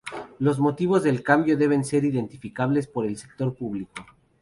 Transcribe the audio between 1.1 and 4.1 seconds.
cambio deben ser identificables por el Sector Público.